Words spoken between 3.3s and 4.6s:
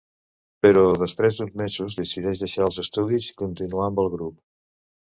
i continuar amb el grup.